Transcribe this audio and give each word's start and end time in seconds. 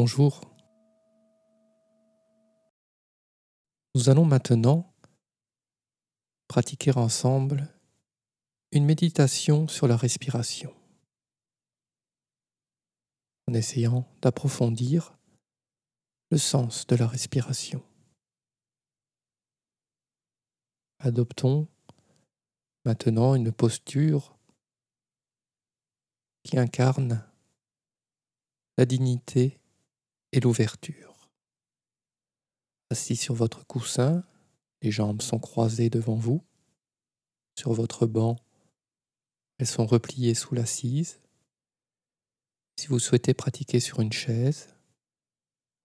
Bonjour. 0.00 0.40
Nous 3.96 4.08
allons 4.08 4.24
maintenant 4.24 4.94
pratiquer 6.46 6.96
ensemble 6.96 7.66
une 8.70 8.84
méditation 8.84 9.66
sur 9.66 9.88
la 9.88 9.96
respiration, 9.96 10.72
en 13.48 13.54
essayant 13.54 14.08
d'approfondir 14.22 15.18
le 16.30 16.38
sens 16.38 16.86
de 16.86 16.94
la 16.94 17.08
respiration. 17.08 17.82
Adoptons 21.00 21.66
maintenant 22.84 23.34
une 23.34 23.50
posture 23.50 24.38
qui 26.44 26.56
incarne 26.56 27.28
la 28.76 28.86
dignité 28.86 29.58
et 30.32 30.40
l'ouverture. 30.40 31.30
Assis 32.90 33.16
sur 33.16 33.34
votre 33.34 33.66
coussin, 33.66 34.24
les 34.82 34.90
jambes 34.90 35.22
sont 35.22 35.38
croisées 35.38 35.90
devant 35.90 36.16
vous. 36.16 36.42
Sur 37.58 37.72
votre 37.72 38.06
banc, 38.06 38.36
elles 39.58 39.66
sont 39.66 39.86
repliées 39.86 40.34
sous 40.34 40.54
l'assise. 40.54 41.20
Si 42.76 42.86
vous 42.86 42.98
souhaitez 42.98 43.34
pratiquer 43.34 43.80
sur 43.80 44.00
une 44.00 44.12
chaise, 44.12 44.68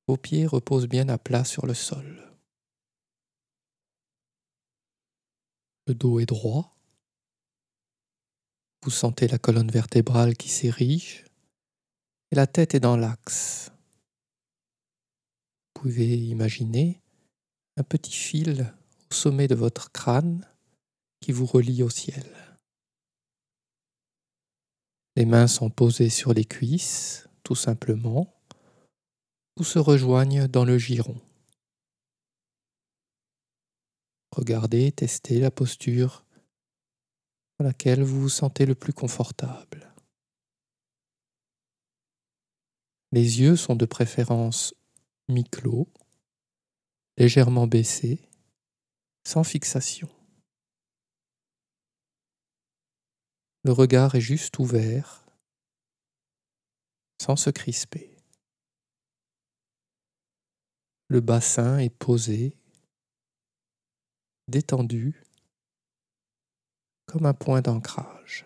vos 0.08 0.18
pieds 0.18 0.46
reposent 0.46 0.88
bien 0.88 1.10
à 1.10 1.18
plat 1.18 1.44
sur 1.44 1.66
le 1.66 1.74
sol. 1.74 2.24
Le 5.88 5.96
dos 5.96 6.20
est 6.20 6.26
droit. 6.26 6.78
Vous 8.84 8.92
sentez 8.92 9.28
la 9.28 9.38
colonne 9.38 9.72
vertébrale 9.72 10.38
qui 10.38 10.50
s'érige 10.50 11.26
et 12.32 12.36
la 12.36 12.48
tête 12.48 12.76
est 12.76 12.80
dans 12.80 12.96
l'axe. 12.96 13.73
Pouvez 15.84 16.16
imaginer 16.16 17.02
un 17.76 17.84
petit 17.84 18.14
fil 18.14 18.74
au 19.12 19.14
sommet 19.14 19.50
de 19.50 19.56
votre 19.56 19.92
crâne 19.92 20.48
qui 21.20 21.34
vous 21.34 21.46
relie 21.46 21.84
au 21.84 21.90
ciel. 21.90 22.24
Les 25.18 25.26
mains 25.26 25.48
sont 25.48 25.70
posées 25.70 26.10
sur 26.10 26.34
les 26.34 26.46
cuisses, 26.46 27.28
tout 27.44 27.56
simplement, 27.56 28.34
ou 29.60 29.66
se 29.66 29.78
rejoignent 29.78 30.48
dans 30.48 30.64
le 30.64 30.78
giron. 30.78 31.20
Regardez, 34.32 34.94
testez 34.94 35.42
la 35.42 35.52
posture 35.52 36.24
dans 37.60 37.66
laquelle 37.66 38.04
vous 38.04 38.22
vous 38.22 38.30
sentez 38.30 38.66
le 38.66 38.76
plus 38.76 38.94
confortable. 38.94 39.94
Les 43.12 43.42
yeux 43.42 43.58
sont 43.58 43.76
de 43.76 43.86
préférence 43.86 44.74
mi-clos, 45.30 45.88
légèrement 47.18 47.68
baissés, 47.68 48.30
sans 49.26 49.44
fixation. 49.44 50.10
Le 53.64 53.72
regard 53.72 54.16
est 54.16 54.22
juste 54.22 54.60
ouvert, 54.60 55.26
sans 57.22 57.38
se 57.38 57.50
crisper. 57.50 58.18
Le 61.08 61.22
bassin 61.22 61.78
est 61.78 61.90
posé, 61.90 62.58
détendu, 64.50 65.24
comme 67.06 67.26
un 67.26 67.34
point 67.34 67.62
d'ancrage. 67.62 68.46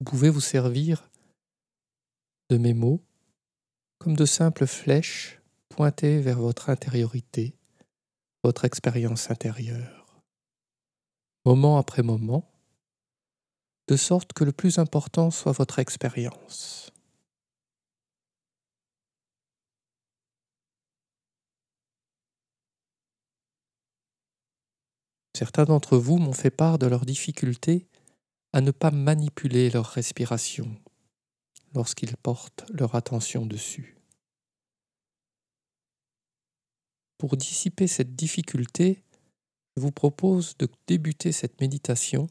Vous 0.00 0.04
pouvez 0.04 0.30
vous 0.30 0.40
servir 0.40 1.10
de 2.50 2.56
mes 2.56 2.72
mots 2.72 3.02
comme 3.98 4.14
de 4.14 4.26
simples 4.26 4.66
flèches 4.66 5.40
pointées 5.68 6.20
vers 6.20 6.38
votre 6.38 6.70
intériorité, 6.70 7.56
votre 8.44 8.64
expérience 8.64 9.30
intérieure, 9.30 10.22
moment 11.44 11.78
après 11.78 12.04
moment, 12.04 12.48
de 13.88 13.96
sorte 13.96 14.32
que 14.32 14.44
le 14.44 14.52
plus 14.52 14.78
important 14.78 15.32
soit 15.32 15.52
votre 15.52 15.80
expérience. 15.80 16.92
Certains 25.36 25.64
d'entre 25.64 25.96
vous 25.96 26.18
m'ont 26.18 26.32
fait 26.32 26.50
part 26.50 26.78
de 26.78 26.86
leurs 26.86 27.04
difficultés 27.04 27.88
à 28.52 28.60
ne 28.60 28.70
pas 28.70 28.90
manipuler 28.90 29.70
leur 29.70 29.86
respiration 29.86 30.74
lorsqu'ils 31.74 32.16
portent 32.16 32.64
leur 32.70 32.94
attention 32.94 33.46
dessus. 33.46 33.96
Pour 37.18 37.36
dissiper 37.36 37.86
cette 37.86 38.14
difficulté, 38.14 39.02
je 39.76 39.82
vous 39.82 39.92
propose 39.92 40.56
de 40.56 40.68
débuter 40.86 41.32
cette 41.32 41.60
méditation 41.60 42.28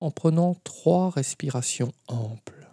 en 0.00 0.10
prenant 0.10 0.54
trois 0.54 1.10
respirations 1.10 1.92
amples. 2.08 2.68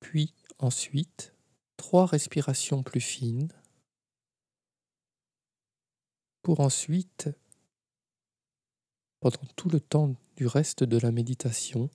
Puis 0.00 0.34
ensuite, 0.58 1.34
trois 1.76 2.06
respirations 2.06 2.82
plus 2.82 3.00
fines 3.00 3.52
pour 6.42 6.60
ensuite 6.60 7.28
pendant 9.20 9.44
tout 9.56 9.68
le 9.68 9.80
temps 9.80 10.14
du 10.36 10.46
reste 10.46 10.84
de 10.84 10.98
la 10.98 11.10
méditation, 11.10 11.90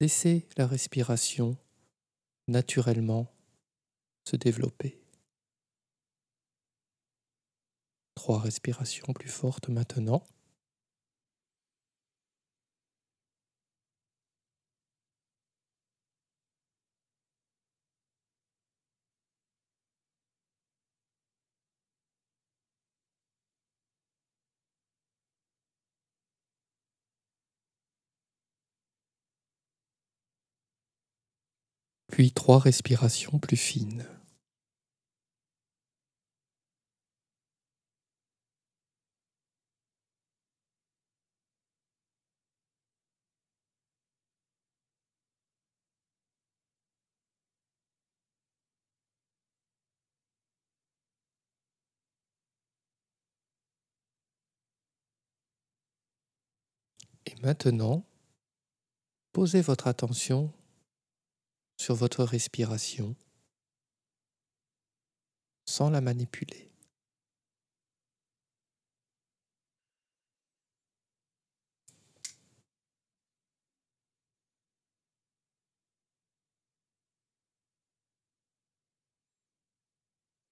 laissez 0.00 0.48
la 0.56 0.66
respiration 0.66 1.56
naturellement 2.48 3.26
se 4.24 4.36
développer. 4.36 4.98
Trois 8.14 8.40
respirations 8.40 9.12
plus 9.12 9.28
fortes 9.28 9.68
maintenant. 9.68 10.24
Puis 32.12 32.30
trois 32.30 32.58
respirations 32.58 33.38
plus 33.38 33.56
fines. 33.56 34.06
Et 57.24 57.34
maintenant, 57.42 58.04
posez 59.32 59.62
votre 59.62 59.86
attention 59.86 60.52
sur 61.82 61.96
votre 61.96 62.22
respiration 62.22 63.16
sans 65.66 65.90
la 65.90 66.00
manipuler. 66.00 66.70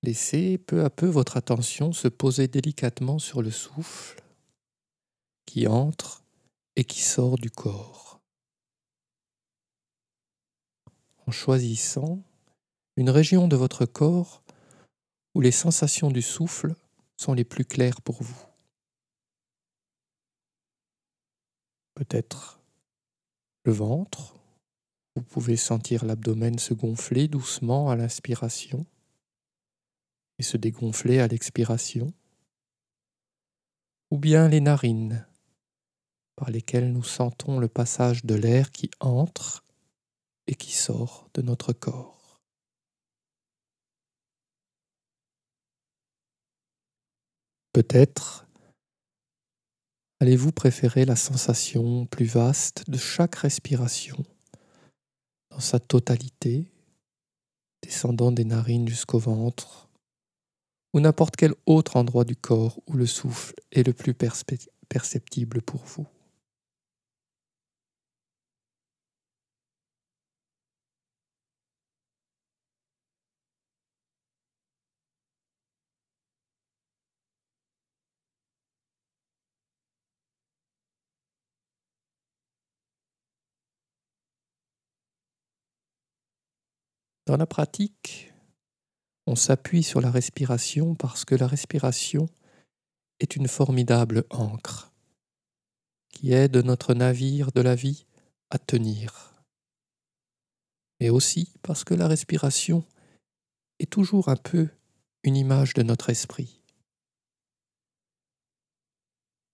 Laissez 0.03 0.59
peu 0.59 0.83
à 0.83 0.91
peu 0.91 1.07
votre 1.07 1.37
attention 1.37 1.93
se 1.93 2.09
poser 2.09 2.49
délicatement 2.49 3.21
sur 3.21 3.41
le 3.41 3.53
souffle 3.53 4.21
qui 5.47 5.69
entre 5.69 6.25
et 6.75 6.83
qui 6.83 7.03
sort 7.03 7.37
du 7.37 7.51
corps. 7.51 8.20
En 11.27 11.31
choisissant 11.31 12.23
une 12.97 13.11
région 13.11 13.49
de 13.49 13.57
votre 13.57 13.87
corps 13.87 14.43
où 15.35 15.41
les 15.41 15.53
sensations 15.53 16.11
du 16.11 16.23
souffle 16.23 16.75
sont 17.17 17.35
les 17.35 17.45
plus 17.45 17.65
claires 17.65 18.01
pour 18.01 18.23
vous. 18.23 18.45
Peut-être 21.95 22.61
le 23.65 23.73
ventre, 23.73 24.35
vous 25.17 25.23
pouvez 25.23 25.57
sentir 25.57 26.05
l'abdomen 26.05 26.59
se 26.59 26.75
gonfler 26.75 27.29
doucement 27.29 27.91
à 27.91 27.97
l'inspiration 27.97 28.87
et 30.39 30.43
se 30.43 30.57
dégonfler 30.57 31.21
à 31.21 31.27
l'expiration, 31.27 32.13
ou 34.11 34.19
bien 34.19 34.49
les 34.49 34.61
narines, 34.61 35.27
par 36.37 36.51
lesquels 36.51 36.93
nous 36.93 37.03
sentons 37.03 37.59
le 37.59 37.69
passage 37.69 38.25
de 38.25 38.35
l'air 38.35 38.73
qui 38.73 38.91
entre 39.01 39.63
qui 40.55 40.73
sort 40.73 41.29
de 41.35 41.43
notre 41.43 41.73
corps. 41.73 42.41
Peut-être 47.73 48.47
allez-vous 50.21 50.53
préférer 50.53 51.05
la 51.05 51.17
sensation 51.17 52.07
plus 52.07 52.27
vaste 52.27 52.91
de 52.91 52.99
chaque 52.99 53.37
respiration 53.37 54.25
dans 55.51 55.61
sa 55.61 55.79
totalité, 55.79 56.71
descendant 57.83 58.33
des 58.33 58.45
narines 58.45 58.89
jusqu'au 58.89 59.19
ventre, 59.19 59.89
ou 60.93 61.01
n'importe 61.01 61.37
quel 61.37 61.55
autre 61.67 61.97
endroit 61.97 62.25
du 62.25 62.37
corps 62.37 62.81
où 62.87 62.95
le 62.95 63.07
souffle 63.07 63.55
est 63.73 63.87
le 63.87 63.93
plus 63.93 64.15
perceptible 64.15 65.63
pour 65.63 65.85
vous? 65.85 66.07
Dans 87.31 87.37
la 87.37 87.47
pratique, 87.47 88.33
on 89.29 89.37
s'appuie 89.37 89.85
sur 89.85 90.01
la 90.01 90.11
respiration 90.11 90.97
parce 90.97 91.25
que 91.25 91.37
la 91.37 91.47
respiration 91.47 92.29
est 93.21 93.37
une 93.37 93.47
formidable 93.47 94.25
ancre 94.31 94.93
qui 96.09 96.33
aide 96.33 96.57
notre 96.57 96.93
navire 96.93 97.53
de 97.53 97.61
la 97.61 97.77
vie 97.77 98.05
à 98.51 98.59
tenir. 98.59 99.33
Mais 100.99 101.09
aussi 101.09 101.53
parce 101.63 101.85
que 101.85 101.95
la 101.95 102.09
respiration 102.09 102.85
est 103.79 103.93
toujours 103.93 104.29
un 104.29 104.35
peu 104.35 104.69
une 105.23 105.37
image 105.37 105.75
de 105.75 105.85
notre 105.85 106.11
esprit. 106.11 106.61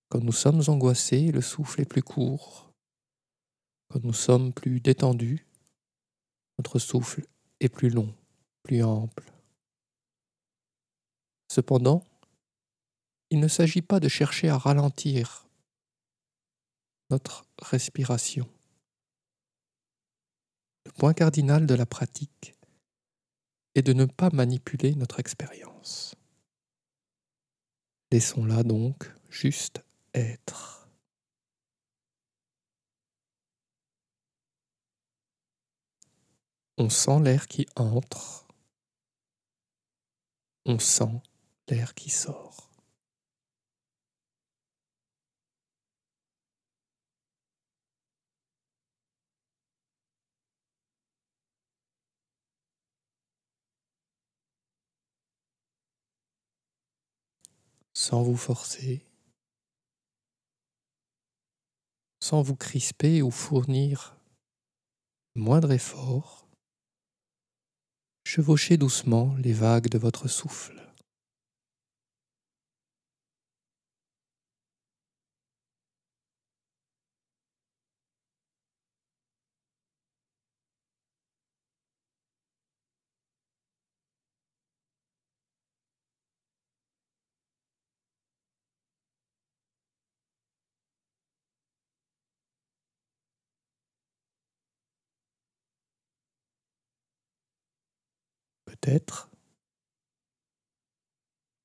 Quand 0.08 0.24
nous 0.24 0.32
sommes 0.32 0.62
angoissés, 0.68 1.30
le 1.30 1.42
souffle 1.42 1.82
est 1.82 1.84
plus 1.84 2.02
court. 2.02 2.72
Quand 3.90 4.02
nous 4.02 4.14
sommes 4.14 4.54
plus 4.54 4.80
détendus, 4.80 5.46
notre 6.56 6.78
souffle 6.78 7.26
est 7.60 7.68
plus 7.68 7.90
long, 7.90 8.14
plus 8.62 8.82
ample. 8.82 9.24
Cependant, 11.48 12.04
il 13.30 13.40
ne 13.40 13.48
s'agit 13.48 13.82
pas 13.82 14.00
de 14.00 14.08
chercher 14.08 14.48
à 14.48 14.58
ralentir 14.58 15.46
notre 17.10 17.46
respiration. 17.60 18.48
Le 20.84 20.92
point 20.92 21.14
cardinal 21.14 21.66
de 21.66 21.74
la 21.74 21.86
pratique 21.86 22.54
est 23.74 23.82
de 23.82 23.92
ne 23.92 24.04
pas 24.04 24.30
manipuler 24.30 24.94
notre 24.94 25.20
expérience. 25.20 26.14
Laissons-la 28.12 28.62
donc 28.62 29.12
juste 29.28 29.84
être. 30.14 30.85
On 36.78 36.90
sent 36.90 37.20
l'air 37.20 37.48
qui 37.48 37.66
entre. 37.76 38.46
On 40.66 40.78
sent 40.78 41.22
l'air 41.68 41.94
qui 41.94 42.10
sort. 42.10 42.70
Sans 57.94 58.22
vous 58.22 58.36
forcer, 58.36 59.02
sans 62.20 62.42
vous 62.42 62.54
crisper 62.54 63.22
ou 63.22 63.30
fournir 63.30 64.16
moindre 65.34 65.72
effort, 65.72 66.45
chevauchez 68.26 68.76
doucement 68.76 69.36
les 69.40 69.52
vagues 69.52 69.88
de 69.88 69.98
votre 69.98 70.26
souffle. 70.26 70.74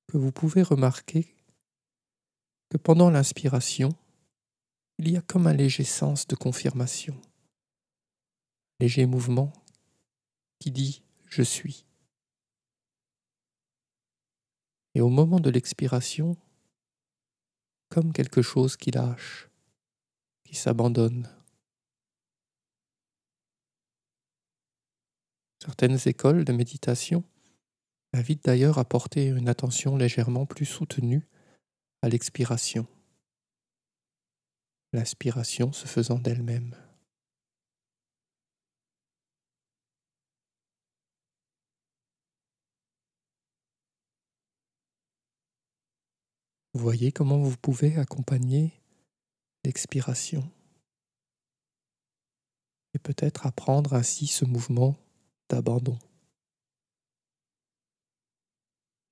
Que 0.08 0.18
vous 0.18 0.32
pouvez 0.32 0.64
remarquer 0.64 1.36
que 2.70 2.78
pendant 2.78 3.10
l'inspiration, 3.10 3.90
il 4.98 5.12
y 5.12 5.18
a 5.18 5.22
comme 5.22 5.48
un 5.48 5.54
léger 5.54 5.84
sens 5.84 6.28
de 6.28 6.36
confirmation, 6.36 7.20
léger 8.80 9.06
mouvement 9.06 9.54
qui 10.60 10.72
dit 10.72 11.04
je 11.28 11.44
suis. 11.44 11.86
Et 14.94 15.02
au 15.02 15.10
moment 15.10 15.40
de 15.40 15.50
l'expiration, 15.50 16.36
comme 17.90 18.14
quelque 18.14 18.42
chose 18.42 18.76
qui 18.76 18.92
lâche, 18.92 19.50
qui 20.44 20.56
s'abandonne. 20.56 21.30
Certaines 25.64 26.00
écoles 26.08 26.44
de 26.44 26.54
méditation 26.54 27.24
invitent 28.14 28.44
d'ailleurs 28.44 28.80
à 28.80 28.86
porter 28.86 29.28
une 29.28 29.48
attention 29.48 29.96
légèrement 29.96 30.48
plus 30.48 30.66
soutenue 30.66 31.28
à 32.02 32.10
l'expiration, 32.10 32.88
l'inspiration 34.92 35.72
se 35.72 35.86
faisant 35.86 36.18
d'elle-même. 36.18 36.76
Voyez 46.74 47.12
comment 47.12 47.38
vous 47.38 47.58
pouvez 47.58 47.98
accompagner 47.98 48.82
l'expiration 49.64 50.50
et 52.96 53.00
peut-être 53.00 53.46
apprendre 53.46 53.94
ainsi 53.94 54.26
ce 54.26 54.44
mouvement 54.44 54.98
d'abandon, 55.52 56.00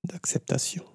d'acceptation. 0.06 0.86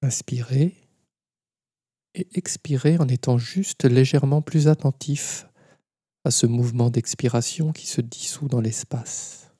Inspirez 0.00 0.74
et 2.14 2.28
expirez 2.34 2.98
en 2.98 3.08
étant 3.08 3.38
juste 3.38 3.84
légèrement 3.84 4.40
plus 4.40 4.68
attentif 4.68 5.46
à 6.24 6.30
ce 6.30 6.46
mouvement 6.46 6.88
d'expiration 6.88 7.72
qui 7.72 7.86
se 7.86 8.00
dissout 8.00 8.48
dans 8.48 8.60
l'espace. 8.60 9.53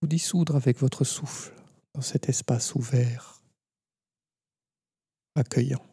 Vous 0.00 0.08
dissoudre 0.08 0.56
avec 0.56 0.78
votre 0.78 1.04
souffle 1.04 1.54
dans 1.94 2.00
cet 2.00 2.28
espace 2.28 2.74
ouvert, 2.74 3.42
accueillant. 5.34 5.84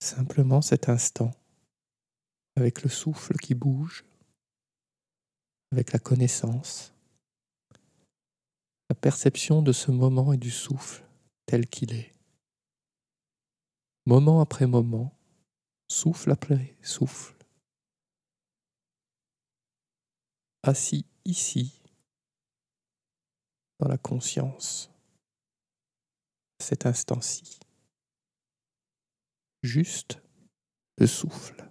Simplement 0.00 0.62
cet 0.62 0.88
instant, 0.88 1.32
avec 2.56 2.82
le 2.82 2.88
souffle 2.88 3.36
qui 3.36 3.54
bouge, 3.54 4.04
avec 5.72 5.92
la 5.92 5.98
connaissance, 5.98 6.92
la 8.88 8.94
perception 8.94 9.62
de 9.62 9.72
ce 9.72 9.90
moment 9.90 10.32
et 10.32 10.38
du 10.38 10.50
souffle 10.50 11.04
tel 11.46 11.66
qu'il 11.66 11.94
est. 11.94 12.14
Moment 14.06 14.40
après 14.40 14.66
moment, 14.66 15.12
souffle 15.88 16.30
après 16.30 16.76
souffle, 16.82 17.34
assis 20.62 21.04
ici, 21.24 21.82
dans 23.78 23.88
la 23.88 23.98
conscience, 23.98 24.90
cet 26.58 26.86
instant-ci, 26.86 27.60
juste 29.62 30.20
le 30.96 31.06
souffle. 31.06 31.64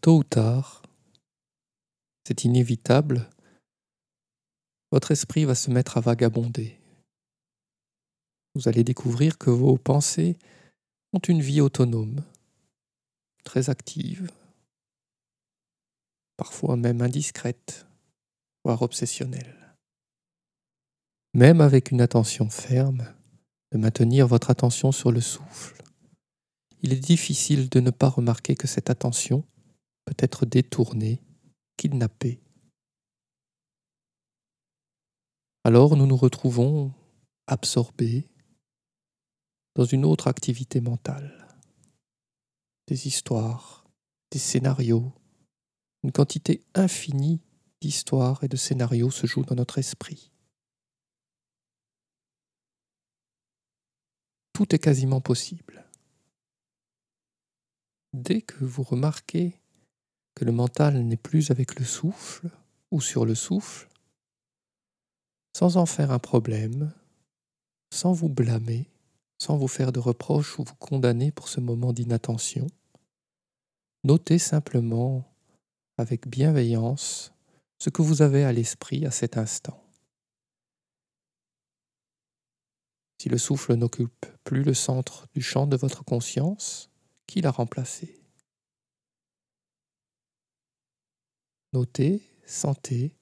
Tôt 0.00 0.18
ou 0.18 0.24
tard, 0.24 0.82
c'est 2.24 2.44
inévitable, 2.44 3.28
votre 4.92 5.10
esprit 5.10 5.44
va 5.44 5.56
se 5.56 5.70
mettre 5.70 5.96
à 5.98 6.00
vagabonder. 6.00 6.78
Vous 8.54 8.68
allez 8.68 8.84
découvrir 8.84 9.38
que 9.38 9.50
vos 9.50 9.76
pensées 9.76 10.38
ont 11.12 11.18
une 11.18 11.40
vie 11.40 11.60
autonome, 11.60 12.24
très 13.44 13.70
active, 13.70 14.30
parfois 16.36 16.76
même 16.76 17.02
indiscrète, 17.02 17.86
voire 18.64 18.82
obsessionnelle. 18.82 19.74
Même 21.34 21.60
avec 21.60 21.90
une 21.90 22.00
attention 22.00 22.48
ferme, 22.50 23.12
de 23.72 23.78
maintenir 23.78 24.28
votre 24.28 24.50
attention 24.50 24.92
sur 24.92 25.10
le 25.10 25.20
souffle, 25.20 25.82
il 26.82 26.92
est 26.92 27.00
difficile 27.00 27.68
de 27.68 27.80
ne 27.80 27.90
pas 27.90 28.08
remarquer 28.08 28.54
que 28.54 28.68
cette 28.68 28.90
attention 28.90 29.44
peut 30.08 30.24
être 30.24 30.46
détournée, 30.46 31.20
kidnappée. 31.76 32.40
Alors 35.64 35.96
nous 35.96 36.06
nous 36.06 36.16
retrouvons 36.16 36.94
absorbés 37.46 38.26
dans 39.74 39.84
une 39.84 40.06
autre 40.06 40.28
activité 40.28 40.80
mentale. 40.80 41.46
Des 42.86 43.06
histoires, 43.06 43.84
des 44.30 44.38
scénarios, 44.38 45.12
une 46.02 46.12
quantité 46.12 46.64
infinie 46.74 47.42
d'histoires 47.82 48.42
et 48.42 48.48
de 48.48 48.56
scénarios 48.56 49.10
se 49.10 49.26
jouent 49.26 49.44
dans 49.44 49.56
notre 49.56 49.76
esprit. 49.76 50.32
Tout 54.54 54.74
est 54.74 54.78
quasiment 54.78 55.20
possible. 55.20 55.84
Dès 58.14 58.40
que 58.40 58.64
vous 58.64 58.82
remarquez 58.82 59.60
que 60.38 60.44
le 60.44 60.52
mental 60.52 61.02
n'est 61.04 61.16
plus 61.16 61.50
avec 61.50 61.78
le 61.78 61.84
souffle 61.84 62.48
ou 62.92 63.00
sur 63.00 63.26
le 63.26 63.34
souffle, 63.34 63.88
sans 65.56 65.76
en 65.76 65.84
faire 65.84 66.12
un 66.12 66.20
problème, 66.20 66.92
sans 67.92 68.12
vous 68.12 68.28
blâmer, 68.28 68.88
sans 69.38 69.56
vous 69.56 69.66
faire 69.66 69.90
de 69.90 69.98
reproches 69.98 70.58
ou 70.58 70.64
vous 70.64 70.76
condamner 70.76 71.32
pour 71.32 71.48
ce 71.48 71.60
moment 71.60 71.92
d'inattention, 71.92 72.68
notez 74.04 74.38
simplement 74.38 75.24
avec 75.98 76.28
bienveillance 76.28 77.32
ce 77.80 77.90
que 77.90 78.02
vous 78.02 78.22
avez 78.22 78.44
à 78.44 78.52
l'esprit 78.52 79.06
à 79.06 79.10
cet 79.10 79.36
instant. 79.38 79.82
Si 83.20 83.28
le 83.28 83.38
souffle 83.38 83.74
n'occupe 83.74 84.26
plus 84.44 84.62
le 84.62 84.74
centre 84.74 85.26
du 85.34 85.42
champ 85.42 85.66
de 85.66 85.76
votre 85.76 86.04
conscience, 86.04 86.90
qui 87.26 87.40
l'a 87.40 87.50
remplacé? 87.50 88.17
Notez, 91.74 92.22
sentez 92.46 93.12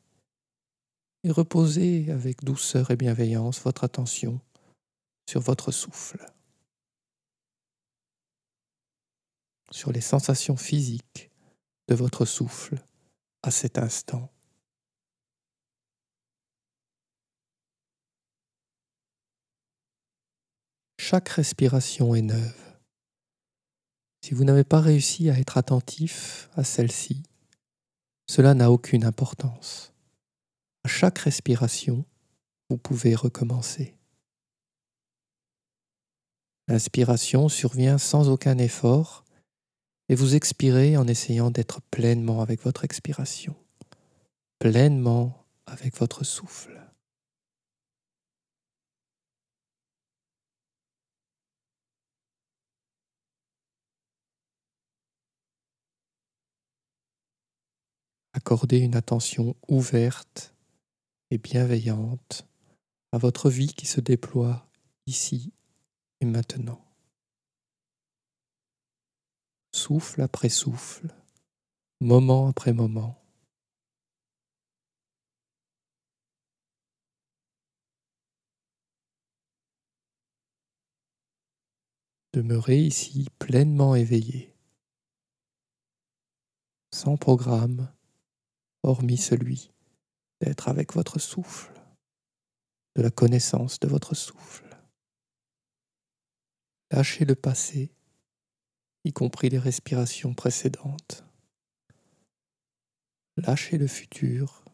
et 1.24 1.30
reposez 1.32 2.12
avec 2.12 2.44
douceur 2.44 2.92
et 2.92 2.96
bienveillance 2.96 3.60
votre 3.60 3.82
attention 3.82 4.40
sur 5.28 5.40
votre 5.40 5.72
souffle, 5.72 6.24
sur 9.72 9.90
les 9.90 10.00
sensations 10.00 10.56
physiques 10.56 11.28
de 11.88 11.96
votre 11.96 12.24
souffle 12.24 12.76
à 13.42 13.50
cet 13.50 13.78
instant. 13.78 14.30
Chaque 21.00 21.30
respiration 21.30 22.14
est 22.14 22.22
neuve. 22.22 22.78
Si 24.22 24.34
vous 24.34 24.44
n'avez 24.44 24.64
pas 24.64 24.80
réussi 24.80 25.30
à 25.30 25.38
être 25.38 25.56
attentif 25.56 26.48
à 26.54 26.62
celle-ci, 26.62 27.24
cela 28.26 28.54
n'a 28.54 28.70
aucune 28.70 29.04
importance. 29.04 29.92
À 30.84 30.88
chaque 30.88 31.18
respiration, 31.18 32.04
vous 32.68 32.78
pouvez 32.78 33.14
recommencer. 33.14 33.94
L'inspiration 36.68 37.48
survient 37.48 37.98
sans 37.98 38.28
aucun 38.28 38.58
effort 38.58 39.24
et 40.08 40.14
vous 40.14 40.34
expirez 40.34 40.96
en 40.96 41.06
essayant 41.06 41.50
d'être 41.50 41.80
pleinement 41.90 42.42
avec 42.42 42.62
votre 42.62 42.84
expiration, 42.84 43.54
pleinement 44.58 45.44
avec 45.66 45.96
votre 45.96 46.24
souffle. 46.24 46.85
Accordez 58.36 58.80
une 58.80 58.96
attention 58.96 59.56
ouverte 59.66 60.54
et 61.30 61.38
bienveillante 61.38 62.46
à 63.12 63.16
votre 63.16 63.48
vie 63.48 63.72
qui 63.72 63.86
se 63.86 64.02
déploie 64.02 64.68
ici 65.06 65.54
et 66.20 66.26
maintenant. 66.26 66.84
Souffle 69.72 70.20
après 70.20 70.50
souffle, 70.50 71.08
moment 72.02 72.48
après 72.48 72.74
moment. 72.74 73.18
Demeurez 82.34 82.82
ici 82.82 83.28
pleinement 83.38 83.94
éveillé, 83.94 84.54
sans 86.92 87.16
programme, 87.16 87.95
hormis 88.86 89.18
celui 89.18 89.72
d'être 90.40 90.68
avec 90.68 90.94
votre 90.94 91.18
souffle, 91.18 91.72
de 92.94 93.02
la 93.02 93.10
connaissance 93.10 93.80
de 93.80 93.88
votre 93.88 94.14
souffle. 94.14 94.64
Lâchez 96.90 97.24
le 97.24 97.34
passé, 97.34 97.92
y 99.04 99.12
compris 99.12 99.48
les 99.48 99.58
respirations 99.58 100.34
précédentes. 100.34 101.24
Lâchez 103.36 103.76
le 103.76 103.86
futur, 103.86 104.64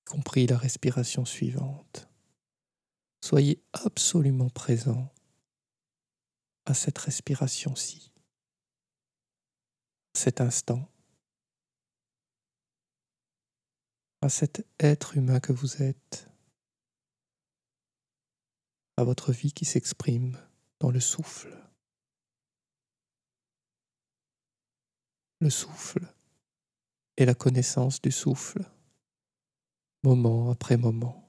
y 0.00 0.10
compris 0.10 0.46
la 0.46 0.56
respiration 0.56 1.24
suivante. 1.24 2.08
Soyez 3.22 3.62
absolument 3.72 4.50
présent 4.50 5.12
à 6.64 6.74
cette 6.74 6.98
respiration-ci, 6.98 8.12
cet 10.14 10.40
instant 10.40 10.91
à 14.22 14.28
cet 14.28 14.64
être 14.78 15.16
humain 15.16 15.40
que 15.40 15.52
vous 15.52 15.82
êtes, 15.82 16.28
à 18.96 19.02
votre 19.02 19.32
vie 19.32 19.52
qui 19.52 19.64
s'exprime 19.64 20.38
dans 20.78 20.92
le 20.92 21.00
souffle. 21.00 21.52
Le 25.40 25.50
souffle 25.50 26.06
et 27.16 27.24
la 27.24 27.34
connaissance 27.34 28.00
du 28.00 28.12
souffle, 28.12 28.64
moment 30.04 30.52
après 30.52 30.76
moment. 30.76 31.21